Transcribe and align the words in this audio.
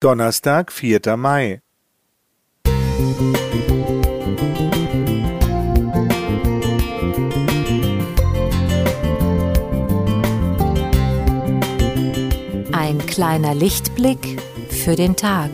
Donnerstag, 0.00 0.70
4. 0.70 1.16
Mai. 1.16 1.60
Ein 12.70 12.98
kleiner 13.08 13.56
Lichtblick 13.56 14.40
für 14.70 14.94
den 14.94 15.16
Tag. 15.16 15.50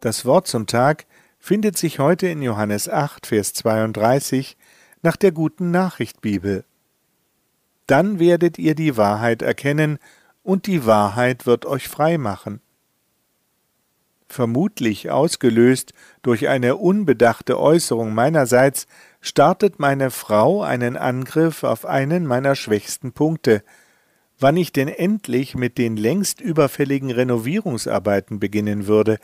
Das 0.00 0.24
Wort 0.24 0.46
zum 0.46 0.66
Tag 0.66 1.06
findet 1.40 1.76
sich 1.76 1.98
heute 1.98 2.28
in 2.28 2.40
Johannes 2.40 2.88
8, 2.88 3.26
Vers 3.26 3.52
32 3.54 4.56
nach 5.02 5.16
der 5.16 5.32
guten 5.32 5.72
Nachricht 5.72 6.20
Bibel. 6.20 6.64
Dann 7.86 8.20
werdet 8.20 8.58
ihr 8.58 8.76
die 8.76 8.96
Wahrheit 8.96 9.42
erkennen, 9.42 9.98
und 10.44 10.66
die 10.66 10.86
Wahrheit 10.86 11.46
wird 11.46 11.66
euch 11.66 11.88
frei 11.88 12.16
machen. 12.16 12.60
Vermutlich 14.28 15.10
ausgelöst 15.10 15.92
durch 16.22 16.48
eine 16.48 16.76
unbedachte 16.76 17.58
Äußerung 17.58 18.14
meinerseits, 18.14 18.86
startet 19.20 19.78
meine 19.78 20.10
Frau 20.10 20.62
einen 20.62 20.96
Angriff 20.96 21.64
auf 21.64 21.84
einen 21.84 22.24
meiner 22.24 22.54
schwächsten 22.54 23.12
Punkte, 23.12 23.62
wann 24.38 24.56
ich 24.56 24.72
denn 24.72 24.88
endlich 24.88 25.54
mit 25.54 25.76
den 25.76 25.96
längst 25.96 26.40
überfälligen 26.40 27.10
Renovierungsarbeiten 27.10 28.38
beginnen 28.38 28.86
würde, 28.86 29.18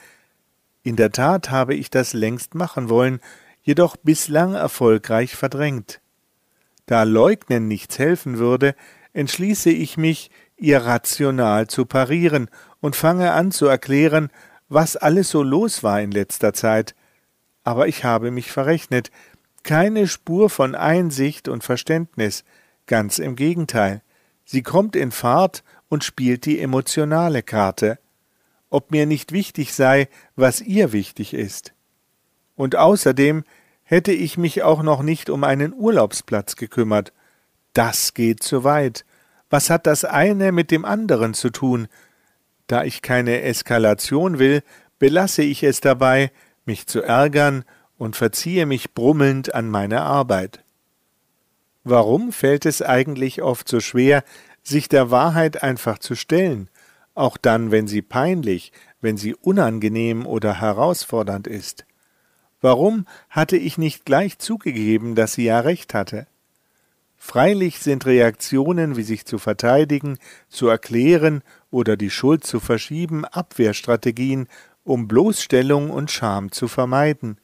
in 0.85 0.97
der 0.97 1.11
Tat 1.11 1.51
habe 1.51 1.75
ich 1.75 1.91
das 1.91 2.13
längst 2.13 2.55
machen 2.55 2.91
wollen, 2.91 3.21
jedoch 3.63 3.97
bislang 3.97 4.55
erfolgreich 4.55 5.35
verdrängt. 5.35 6.01
Da 6.85 7.05
Leugnen 7.05 7.67
nichts 7.67 7.99
helfen 7.99 8.39
würde, 8.39 8.77
entschließe 9.15 9.71
ich 9.71 9.97
mich, 9.97 10.31
ihr 10.59 10.83
rational 10.83 11.67
zu 11.69 11.87
parieren 11.87 12.51
und 12.81 12.97
fange 12.97 13.33
an 13.33 13.51
zu 13.51 13.67
erklären, 13.67 14.29
was 14.69 14.97
alles 14.97 15.31
so 15.31 15.43
los 15.43 15.83
war 15.83 16.03
in 16.03 16.11
letzter 16.11 16.53
Zeit. 16.53 16.95
Aber 17.65 17.89
ich 17.89 18.05
habe 18.05 18.31
mich 18.31 18.53
verrechnet, 18.53 19.11
keine 19.63 20.07
Spur 20.07 20.51
von 20.51 20.75
Einsicht 20.75 21.49
und 21.49 21.65
Verständnis, 21.65 22.45
ganz 22.87 23.19
im 23.19 23.37
Gegenteil. 23.37 24.03
Sie 24.45 24.63
kommt 24.63 24.97
in 24.97 25.13
Fahrt 25.13 25.65
und 25.89 26.05
spielt 26.05 26.45
die 26.45 26.61
emotionale 26.61 27.43
Karte 27.43 27.99
ob 28.75 28.91
mir 28.91 29.07
nicht 29.07 29.31
wichtig 29.31 29.73
sei, 29.73 30.09
was 30.35 30.61
ihr 30.61 30.93
wichtig 30.93 31.33
ist. 31.33 31.75
Und 32.57 32.75
außerdem 32.75 33.45
hätte 33.85 34.11
ich 34.11 34.37
mich 34.37 34.65
auch 34.65 34.83
noch 34.83 35.01
nicht 35.01 35.31
um 35.31 35.45
einen 35.45 35.73
Urlaubsplatz 35.73 36.57
gekümmert. 36.57 37.13
Das 37.73 38.15
geht 38.15 38.43
zu 38.43 38.65
weit. 38.65 39.05
Was 39.49 39.71
hat 39.71 39.87
das 39.87 40.05
eine 40.05 40.51
mit 40.51 40.73
dem 40.73 40.85
anderen 40.85 41.35
zu 41.35 41.51
tun? 41.51 41.87
Da 42.67 42.83
ich 42.83 43.01
keine 43.01 43.43
Eskalation 43.43 44.41
will, 44.41 44.65
belasse 44.99 45.43
ich 45.43 45.63
es 45.63 45.81
dabei, 45.81 46.33
mich 46.65 46.89
zu 46.89 47.01
ärgern 47.01 47.65
und 47.97 48.17
verziehe 48.17 48.67
mich 48.67 48.93
brummelnd 48.93 49.55
an 49.55 49.71
meine 49.71 50.01
Arbeit. 50.01 50.65
Warum 51.85 52.33
fällt 52.33 52.67
es 52.67 52.83
eigentlich 52.83 53.41
oft 53.41 53.69
so 53.69 53.79
schwer, 53.79 54.25
sich 54.65 54.89
der 54.89 55.13
Wahrheit 55.13 55.63
einfach 55.63 56.01
zu 56.01 56.17
stellen, 56.17 56.69
auch 57.15 57.37
dann, 57.37 57.71
wenn 57.71 57.87
sie 57.87 58.03
peinlich, 58.03 58.73
wenn 59.01 59.17
sie 59.17 59.35
unangenehm 59.35 60.27
oder 60.27 60.61
herausfordernd 60.61 61.47
ist. 61.47 61.87
Warum 62.61 63.07
hatte 63.29 63.57
ich 63.57 63.79
nicht 63.79 64.05
gleich 64.05 64.39
zugegeben, 64.39 65.15
dass 65.15 65.35
sie 65.35 65.45
ja 65.45 65.61
recht 65.61 65.95
hatte? 65.95 66.27
Freilich 67.17 67.79
sind 67.79 68.05
Reaktionen 68.05 68.97
wie 68.97 69.03
sich 69.03 69.25
zu 69.25 69.39
verteidigen, 69.39 70.19
zu 70.49 70.69
erklären 70.69 71.43
oder 71.71 71.97
die 71.97 72.11
Schuld 72.11 72.45
zu 72.45 72.61
verschieben 72.61 73.25
Abwehrstrategien, 73.25 74.49
um 74.85 75.09
Bloßstellung 75.09 75.91
und 75.91 76.11
Scham 76.11 76.53
zu 76.53 76.69
vermeiden. 76.69 77.39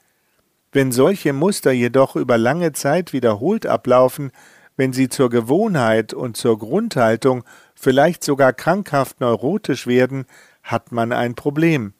Wenn 0.72 0.92
solche 0.92 1.32
Muster 1.32 1.72
jedoch 1.72 2.14
über 2.14 2.38
lange 2.38 2.72
Zeit 2.72 3.12
wiederholt 3.12 3.66
ablaufen, 3.66 4.30
wenn 4.76 4.92
sie 4.92 5.08
zur 5.08 5.30
Gewohnheit 5.30 6.14
und 6.14 6.36
zur 6.36 6.58
Grundhaltung, 6.58 7.44
vielleicht 7.80 8.22
sogar 8.22 8.52
krankhaft 8.52 9.20
neurotisch 9.20 9.86
werden, 9.86 10.26
hat 10.62 10.92
man 10.92 11.12
ein 11.12 11.34
Problem. 11.34 11.94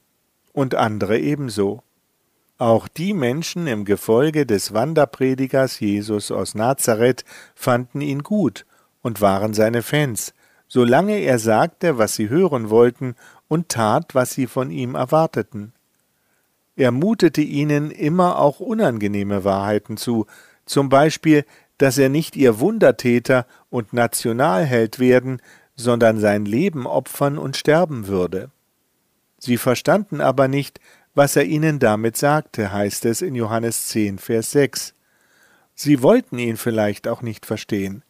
Und 0.53 0.75
andere 0.75 1.19
ebenso. 1.19 1.83
Auch 2.59 2.87
die 2.87 3.15
Menschen 3.15 3.67
im 3.67 3.87
Gefolge 3.87 4.45
des 4.45 4.75
Wanderpredigers 4.75 5.81
Jesus 5.81 6.31
aus 6.31 6.55
Nazareth 6.55 7.25
fanden 7.55 8.03
ihn 8.03 8.23
gut 8.23 8.67
und 9.01 9.23
waren 9.23 9.55
seine 9.55 9.81
Fans, 9.81 10.35
solange 10.69 11.17
er 11.17 11.39
sagte, 11.39 11.97
was 11.97 12.15
sie 12.15 12.29
hören 12.29 12.69
wollten 12.69 13.15
und 13.49 13.71
tat, 13.71 14.15
was 14.15 14.33
sie 14.33 14.47
von 14.47 14.71
ihm 14.71 14.95
erwarteten. 14.95 15.73
Er 16.77 16.91
mutete 16.91 17.41
ihnen 17.41 17.91
immer 17.91 18.39
auch 18.39 18.61
unangenehme 18.61 19.45
Wahrheiten 19.45 19.97
zu, 19.97 20.27
zum 20.67 20.91
Beispiel, 20.91 21.47
dass 21.79 21.97
er 21.97 22.11
nicht 22.11 22.37
ihr 22.37 22.61
Wundertäter 22.61 23.47
und 23.71 23.95
Nationalheld 23.95 24.99
werden, 24.99 25.41
sondern 25.81 26.21
sein 26.21 26.45
Leben 26.45 26.87
opfern 26.87 27.39
und 27.39 27.57
sterben 27.57 28.07
würde. 28.07 28.51
Sie 29.39 29.57
verstanden 29.57 30.21
aber 30.21 30.49
nicht, 30.49 30.81
was 31.15 31.35
er 31.35 31.45
ihnen 31.45 31.79
damit 31.79 32.17
sagte, 32.17 32.73
heißt 32.73 33.05
es 33.07 33.23
in 33.23 33.35
Johannes 33.35 33.89
10, 33.89 34.19
Vers 34.19 34.53
6. 34.53 34.95
Sie 35.75 36.03
wollten 36.03 36.39
ihn 36.39 36.57
vielleicht 36.57 37.09
auch 37.09 37.23
nicht 37.23 37.47
verstehen. 37.47 38.05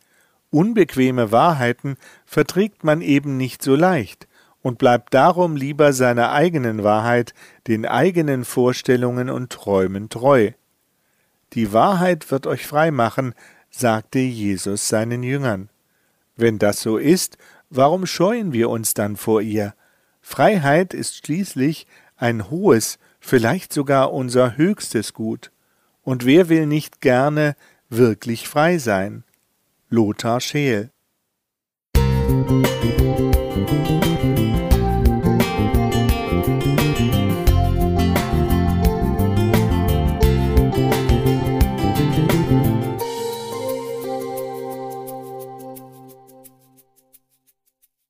Unbequeme 0.50 1.30
Wahrheiten 1.30 1.96
verträgt 2.26 2.82
man 2.82 3.00
eben 3.00 3.36
nicht 3.36 3.62
so 3.62 3.76
leicht 3.76 4.26
und 4.62 4.78
bleibt 4.78 5.14
darum 5.14 5.56
lieber 5.56 5.92
seiner 5.92 6.32
eigenen 6.32 6.82
Wahrheit, 6.82 7.32
den 7.68 7.86
eigenen 7.86 8.44
Vorstellungen 8.44 9.30
und 9.30 9.50
Träumen 9.50 10.08
treu. 10.08 10.50
Die 11.52 11.72
Wahrheit 11.72 12.30
wird 12.30 12.46
euch 12.46 12.66
frei 12.66 12.90
machen, 12.90 13.34
sagte 13.70 14.18
Jesus 14.18 14.88
seinen 14.88 15.22
Jüngern. 15.22 15.70
Wenn 16.36 16.58
das 16.58 16.80
so 16.80 16.96
ist, 16.96 17.38
warum 17.70 18.06
scheuen 18.06 18.52
wir 18.52 18.68
uns 18.68 18.94
dann 18.94 19.16
vor 19.16 19.40
ihr? 19.40 19.74
Freiheit 20.20 20.92
ist 20.92 21.24
schließlich 21.24 21.86
ein 22.16 22.50
hohes, 22.50 22.98
vielleicht 23.20 23.72
sogar 23.72 24.12
unser 24.12 24.56
höchstes 24.56 25.14
Gut. 25.14 25.50
Und 26.02 26.26
wer 26.26 26.48
will 26.48 26.66
nicht 26.66 27.00
gerne 27.00 27.56
wirklich 27.88 28.48
frei 28.48 28.78
sein? 28.78 29.24
Lothar 29.88 30.40
Scheel 30.40 30.90
Musik 31.94 32.79